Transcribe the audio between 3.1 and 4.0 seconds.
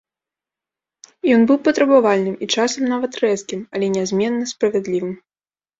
рэзкім, але